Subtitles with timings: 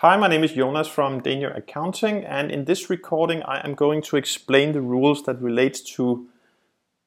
[0.00, 4.00] Hi, my name is Jonas from Dania Accounting, and in this recording, I am going
[4.02, 6.28] to explain the rules that relate to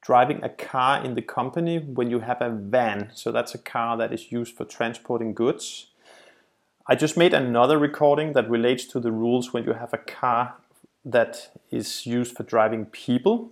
[0.02, 3.09] driving a car in the company when you have a van.
[3.13, 5.88] So that's a car that is used for transporting goods.
[6.85, 10.55] I just made another recording that relates to the rules when you have a car
[11.05, 13.51] that is used for driving people.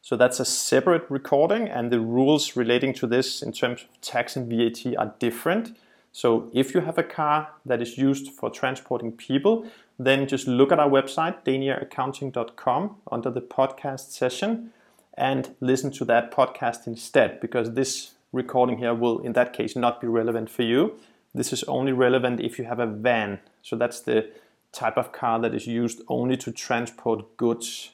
[0.00, 4.34] So that's a separate recording, and the rules relating to this in terms of tax
[4.34, 5.76] and VAT are different.
[6.18, 9.64] So if you have a car that is used for transporting people,
[10.00, 14.72] then just look at our website, daniaaccounting.com, under the podcast session
[15.16, 20.00] and listen to that podcast instead because this recording here will, in that case, not
[20.00, 20.98] be relevant for you.
[21.36, 23.38] This is only relevant if you have a van.
[23.62, 24.28] So that's the
[24.72, 27.92] type of car that is used only to transport goods.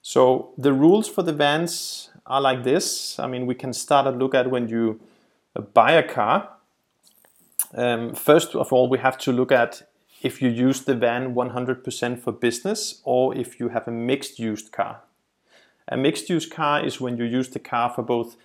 [0.00, 3.18] So the rules for the vans are like this.
[3.18, 4.98] I mean, we can start to look at when you
[5.60, 6.48] buy a car,
[7.74, 9.82] um, first of all, we have to look at
[10.22, 14.72] if you use the van 100% for business or if you have a mixed used
[14.72, 15.02] car.
[15.88, 18.36] A mixed use car is when you use the car for both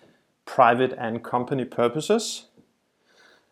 [0.45, 2.45] private and company purposes.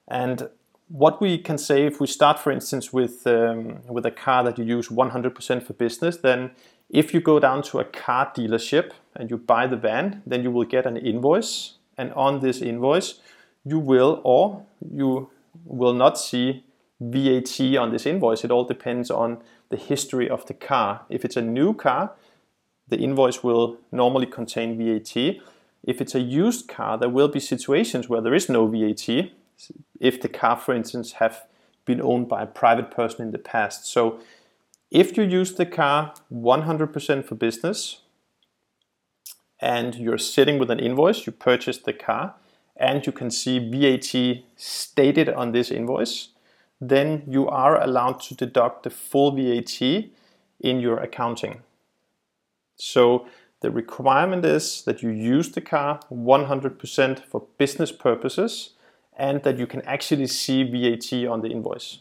[0.07, 0.49] And
[0.87, 4.57] what we can say if we start, for instance, with, um, with a car that
[4.57, 6.51] you use 100% for business, then
[6.89, 10.51] if you go down to a car dealership and you buy the van, then you
[10.51, 11.73] will get an invoice.
[11.97, 13.19] And on this invoice,
[13.65, 15.29] you will or you
[15.65, 16.63] will not see
[16.99, 18.43] VAT on this invoice.
[18.43, 21.01] It all depends on the history of the car.
[21.09, 22.11] If it's a new car,
[22.87, 25.41] the invoice will normally contain VAT.
[25.83, 29.31] If it's a used car, there will be situations where there is no VAT.
[29.99, 31.45] If the car, for instance, have
[31.85, 33.85] been owned by a private person in the past.
[33.87, 34.19] So
[34.91, 38.01] if you use the car 100% for business
[39.59, 42.35] and you're sitting with an invoice, you purchased the car,
[42.77, 46.29] and you can see VAT stated on this invoice,
[46.81, 51.61] then you are allowed to deduct the full VAT in your accounting.
[52.75, 53.27] So
[53.61, 58.71] the requirement is that you use the car 100% for business purposes
[59.17, 61.99] and that you can actually see VAT on the invoice.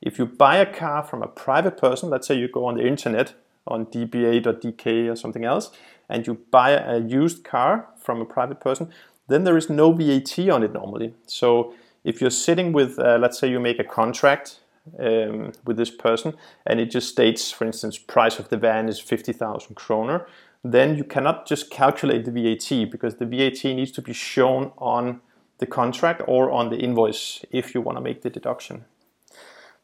[0.00, 2.86] If you buy a car from a private person, let's say you go on the
[2.86, 3.34] internet
[3.66, 5.70] on dba.dk or something else,
[6.08, 8.90] and you buy a used car from a private person,
[9.28, 11.14] then there is no VAT on it normally.
[11.26, 14.60] So if you're sitting with, uh, let's say you make a contract
[14.98, 19.00] um, with this person and it just states, for instance, price of the van is
[19.00, 20.26] 50,000 kroner,
[20.62, 25.20] then you cannot just calculate the VAT because the VAT needs to be shown on
[25.58, 28.84] the contract or on the invoice if you want to make the deduction.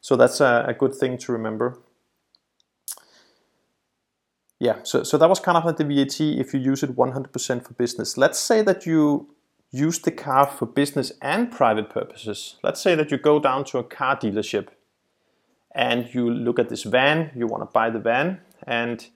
[0.01, 1.79] So that's a, a good thing to remember.
[4.59, 7.67] Yeah, so, so that was kind of like the VAT if you use it 100%
[7.67, 8.17] for business.
[8.17, 9.32] Let's say that you
[9.73, 12.57] use the car for business and private purposes.
[12.63, 14.67] Let's say that you go down to a car dealership
[15.73, 19.07] and you look at this van, you want to buy the van, and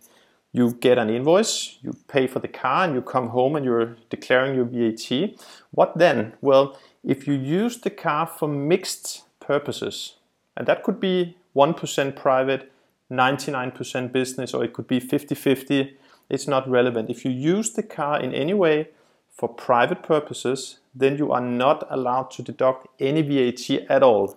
[0.52, 3.96] you get an invoice, you pay for the car, and you come home and you're
[4.10, 5.36] declaring your VAT.
[5.70, 6.34] What then?
[6.42, 10.16] Well, if you use the car for mixed purposes,
[10.56, 12.72] and that could be 1% private,
[13.12, 15.98] 99% business, or it could be 50 50,
[16.32, 17.12] it's not relevant.
[17.12, 18.90] If you use the car in any way
[19.38, 24.36] for private purposes, then you are not allowed to deduct any VAT at all.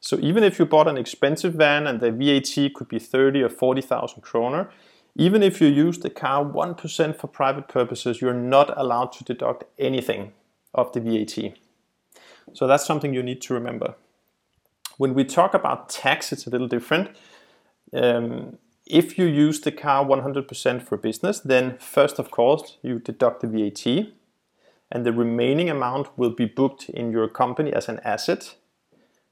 [0.00, 3.48] So even if you bought an expensive van and the VAT could be 30 or
[3.48, 4.70] 40,000 kroner,
[5.16, 9.64] even if you use the car 1% for private purposes, you're not allowed to deduct
[9.76, 10.32] anything
[10.72, 11.54] of the VAT.
[12.52, 13.96] So that's something you need to remember.
[14.96, 17.10] When we talk about tax, it's a little different.
[17.92, 18.58] Um,
[18.88, 23.48] if you use the car 100% for business, then first, of course, you deduct the
[23.48, 24.12] VAT,
[24.90, 28.56] and the remaining amount will be booked in your company as an asset.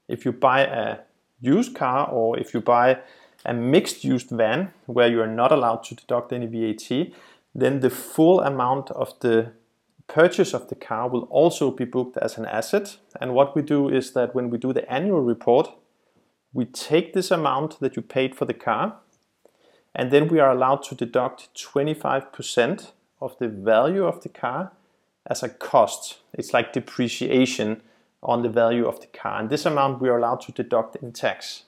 [0.07, 0.99] If you buy a
[1.39, 2.99] used car or if you buy
[3.45, 7.11] a mixed used van where you are not allowed to deduct any VAT,
[7.55, 9.51] then the full amount of the
[10.07, 12.97] purchase of the car will also be booked as an asset.
[13.19, 15.69] And what we do is that when we do the annual report,
[16.53, 18.99] we take this amount that you paid for the car
[19.97, 24.71] and then we are allowed to deduct 25% of the value of the car
[25.25, 26.19] as a cost.
[26.33, 27.81] It's like depreciation
[28.21, 29.39] on the value of the car.
[29.39, 31.63] And this amount we are allowed to deduct in tax.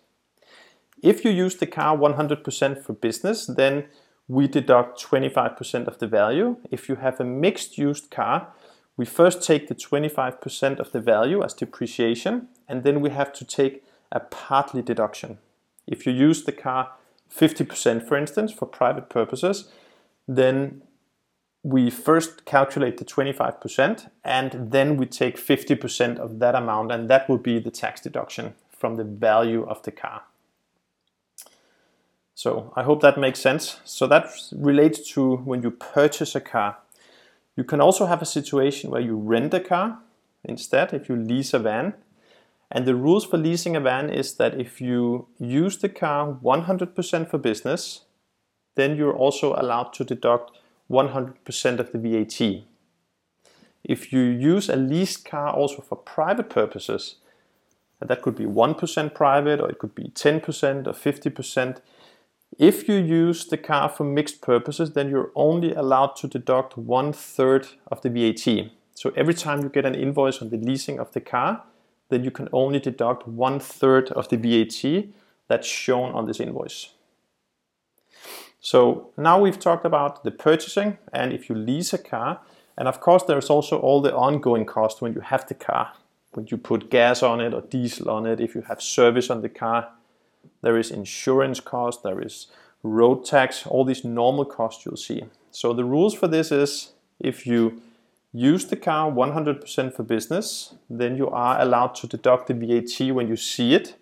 [1.02, 3.86] If you use the car 100% for business, then
[4.28, 6.58] we deduct 25% of the value.
[6.70, 8.50] If you have a mixed used car,
[8.96, 13.46] we first take the 25% of the value as depreciation, and then we have to
[13.46, 15.40] take a partly deduction.
[15.88, 16.92] If you use the car
[17.34, 19.70] 50%, for instance, for private purposes,
[20.28, 20.82] then
[21.64, 27.28] we first calculate the 25% and then we take 50% of that amount, and that
[27.30, 30.24] will be the tax deduction from the value of the car.
[32.34, 33.82] So I hope that makes sense.
[33.84, 36.78] So that relates to when you purchase a car.
[37.58, 40.00] You can also have a situation where you rent a car
[40.46, 41.96] instead if you lease a van.
[42.72, 47.30] And the rules for leasing a van is that if you use the car 100%
[47.30, 48.02] for business,
[48.76, 50.52] then you're also allowed to deduct
[50.90, 52.64] 100% of the VAT.
[53.84, 57.16] If you use a leased car also for private purposes,
[58.02, 61.82] that could be 1% private or it could be 10% or 50%.
[62.58, 67.14] If you use the car for mixed purposes, then you're only allowed to deduct one
[67.14, 68.72] third of the VAT.
[68.94, 71.64] So every time you get an invoice on the leasing of the car,
[72.10, 75.10] then you can only deduct one third of the VAT
[75.48, 76.94] that's shown on this invoice.
[78.60, 82.42] So now we've talked about the purchasing and if you lease a car,
[82.78, 85.94] and of course there's also all the ongoing cost when you have the car,
[86.34, 89.42] when you put gas on it or diesel on it, if you have service on
[89.42, 89.90] the car,
[90.62, 92.48] there is insurance cost, there is
[92.84, 95.24] road tax, all these normal costs you'll see.
[95.52, 97.82] So the rules for this is if you
[98.32, 103.28] use the car 100% for business, then you are allowed to deduct the VAT when
[103.28, 103.96] you see it.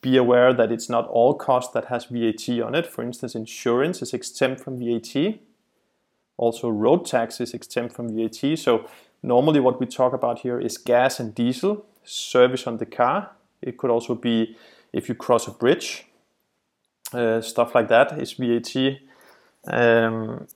[0.00, 2.86] Be aware that it's not all cost that has VAT on it.
[2.86, 5.38] For instance, insurance is exempt from VAT.
[6.36, 8.58] Also, road tax is exempt from VAT.
[8.58, 8.88] So,
[9.22, 13.30] normally, what we talk about here is gas and diesel, service on the car.
[13.62, 14.56] It could also be
[14.92, 16.06] if you cross a bridge,
[17.12, 18.98] uh, stuff like that is VAT
[19.66, 20.46] um,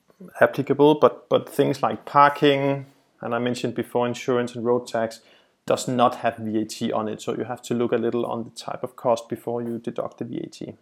[0.41, 0.97] applicable.
[0.97, 2.87] But but things like parking,
[3.21, 5.21] and I mentioned before, insurance and road tax
[5.67, 7.21] does not have VAT on it.
[7.21, 10.19] So you have to look a little on the type of cost before you deduct
[10.19, 10.75] the VAT.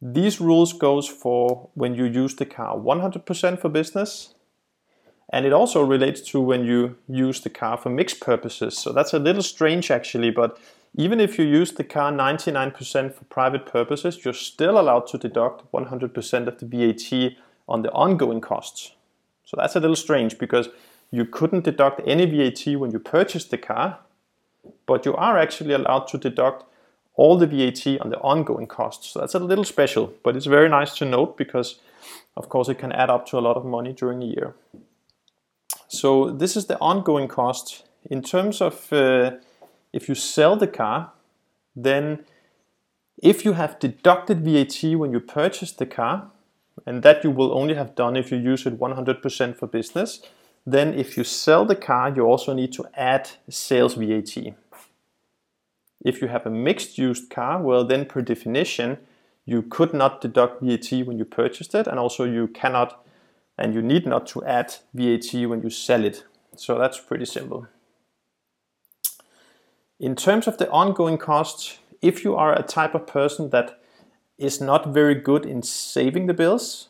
[0.00, 4.34] These rules goes for when you use the car 100% for business.
[5.32, 8.76] And it also relates to when you use the car for mixed purposes.
[8.76, 10.58] So that's a little strange actually, but
[10.96, 15.72] even if you use the car 99% for private purposes, you're still allowed to deduct
[15.72, 17.36] 100% of the VAT
[17.68, 18.92] on the ongoing costs.
[19.44, 20.68] So that's a little strange because
[21.10, 23.98] you couldn't deduct any VAT when you purchased the car,
[24.86, 26.64] but you are actually allowed to deduct
[27.16, 29.10] all the VAT on the ongoing costs.
[29.10, 31.78] So that's a little special, but it's very nice to note because,
[32.36, 34.54] of course, it can add up to a lot of money during a year.
[35.88, 37.84] So this is the ongoing cost.
[38.10, 39.32] In terms of uh,
[39.92, 41.12] if you sell the car,
[41.76, 42.24] then
[43.22, 46.32] if you have deducted VAT when you purchased the car,
[46.86, 50.20] and that you will only have done if you use it 100% for business,
[50.66, 54.54] then if you sell the car, you also need to add sales VAT.
[56.04, 58.98] If you have a mixed used car, well then per definition,
[59.46, 63.04] you could not deduct VAT when you purchased it and also you cannot
[63.56, 66.24] and you need not to add VAT when you sell it.
[66.56, 67.66] So that's pretty simple.
[70.00, 73.80] In terms of the ongoing costs, if you are a type of person that
[74.38, 76.88] is not very good in saving the bills,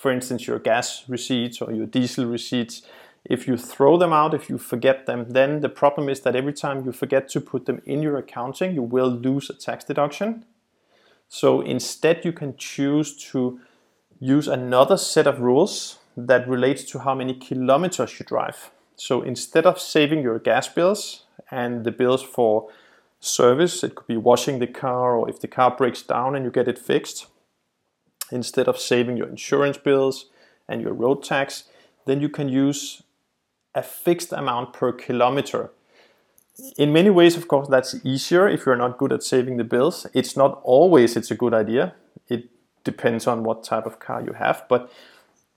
[0.00, 2.82] for instance, your gas receipts or your diesel receipts,
[3.26, 6.54] if you throw them out, if you forget them, then the problem is that every
[6.54, 10.46] time you forget to put them in your accounting, you will lose a tax deduction.
[11.28, 13.60] So instead, you can choose to
[14.18, 18.70] use another set of rules that relates to how many kilometers you drive.
[18.96, 22.68] So instead of saving your gas bills and the bills for
[23.20, 26.50] service, it could be washing the car or if the car breaks down and you
[26.50, 27.26] get it fixed,
[28.32, 30.26] instead of saving your insurance bills
[30.68, 31.64] and your road tax,
[32.06, 33.02] then you can use
[33.74, 35.70] a fixed amount per kilometer.
[36.76, 40.06] In many ways, of course, that's easier if you're not good at saving the bills.
[40.12, 41.94] It's not always it's a good idea.
[42.28, 42.48] It
[42.84, 44.90] depends on what type of car you have, but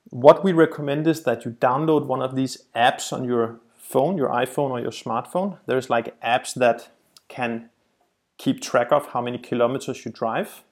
[0.10, 4.30] what we recommend is that you download one of these apps on your phone, your
[4.30, 5.58] iPhone or your smartphone.
[5.66, 6.90] There's like apps that
[7.28, 7.70] can
[8.38, 10.64] keep track of how many kilometers you drive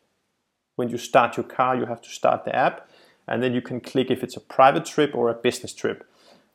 [0.75, 2.89] when you start your car, you have to start the app,
[3.27, 6.08] and then you can click if it's a private trip or a business trip.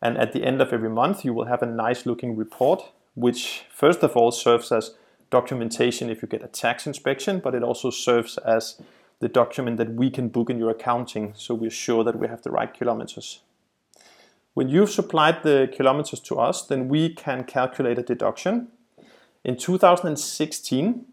[0.02, 3.64] And at the end of every month, you will have a nice looking report, which
[3.70, 4.94] first of all serves as
[5.30, 8.80] documentation if you get a tax inspection, but it also serves as
[9.20, 12.42] the document that we can book in your accounting so we're sure that we have
[12.42, 13.40] the right kilometers.
[14.54, 18.68] When you've supplied the kilometers to us, then we can calculate a deduction.
[19.46, 21.06] In 2016,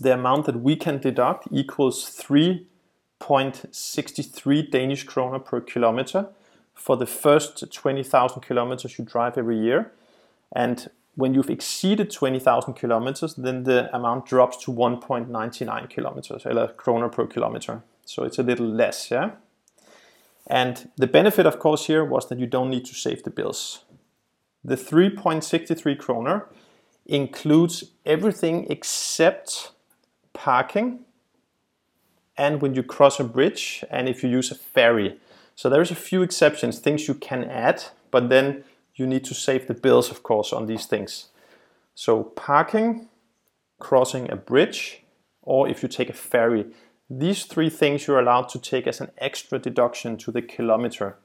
[0.00, 6.26] the amount that we can deduct equals 3.63 Danish kroner per kilometer
[6.74, 9.92] for the first 20,000 kilometers you drive every year.
[10.50, 17.08] And when you've exceeded 20,000 kilometers, then the amount drops to 1.99 kilometers, or kroner
[17.08, 17.84] per kilometer.
[18.06, 19.36] So it's a little less, yeah?
[20.48, 23.84] And the benefit, of course, here was that you don't need to save the bills.
[24.64, 26.48] The 3.63 kroner
[27.06, 29.72] includes everything except
[30.32, 31.00] parking
[32.36, 35.18] and when you cross a bridge and if you use a ferry.
[35.54, 38.64] So there's a few exceptions, things you can add, but then
[38.94, 41.28] you need to save the bills, of course, on these things.
[41.94, 43.08] So parking,
[43.78, 45.02] crossing a bridge,
[45.42, 46.66] or if you take a ferry.
[47.08, 51.16] These three things you're allowed to take as an extra deduction to the kilometer.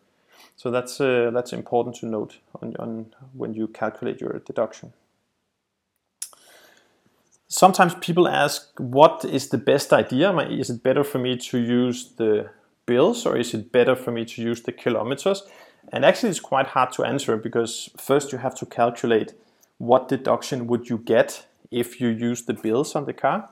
[0.56, 4.94] So that's uh, that's important to note on, on when you calculate your deduction.
[7.58, 10.36] Sometimes people ask, what is the best idea?
[10.40, 12.50] Is it better for me to use the
[12.86, 15.42] bills or is it better for me to use the kilometers?
[15.94, 19.36] And actually, it's quite hard to answer because first you have to calculate
[19.78, 23.48] what deduction would you get if you use the bills on the car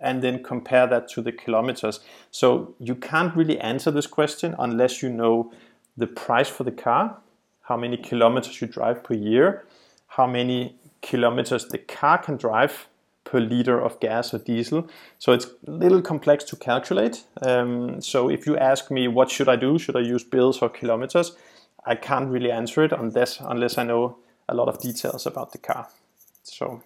[0.00, 2.00] and then compare that to the kilometers.
[2.30, 5.52] So you can't really answer this question unless you know
[5.98, 7.18] the price for the car,
[7.60, 9.66] how many kilometers you drive per year,
[10.06, 12.86] how many kilometers the car can drive
[13.32, 14.86] per liter of gas or diesel.
[15.18, 17.24] So it's a little complex to calculate.
[17.40, 20.68] Um, so if you ask me what should I do, should I use bills or
[20.68, 21.34] kilometers,
[21.86, 25.58] I can't really answer it unless unless I know a lot of details about the
[25.58, 25.88] car.
[26.42, 26.82] So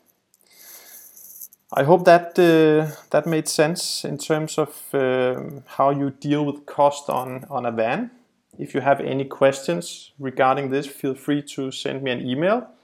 [1.73, 6.65] I hope that uh, that made sense in terms of um, how you deal with
[6.65, 8.11] cost on on a van.
[8.59, 12.76] If you have any questions regarding this, feel free to send me an email.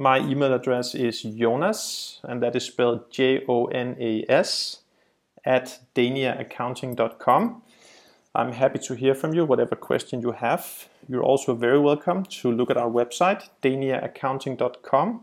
[0.00, 4.78] My email address is Jonas, and that is spelled J O N A S,
[5.44, 7.62] at daniaaccounting.com.
[8.34, 10.88] I'm happy to hear from you, whatever question you have.
[11.06, 15.22] You're also very welcome to look at our website, daniaaccounting.com.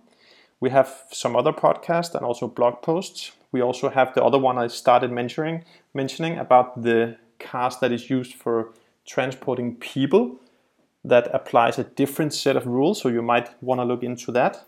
[0.60, 3.32] We have some other podcasts and also blog posts.
[3.52, 5.66] We also have the other one I started mentioning,
[5.96, 8.74] mentioning about the cars that is used for
[9.08, 10.40] transporting people
[11.04, 13.02] that applies a different set of rules.
[13.02, 14.66] So you might want to look into that.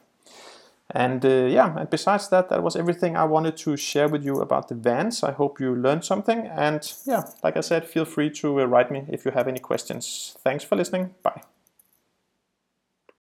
[0.92, 4.42] And uh, yeah, and besides that, that was everything I wanted to share with you
[4.42, 5.24] about the vans.
[5.24, 6.48] I hope you learned something.
[6.48, 9.60] And yeah, like I said, feel free to uh, write me if you have any
[9.60, 10.36] questions.
[10.44, 11.14] Thanks for listening.
[11.22, 11.49] Bye.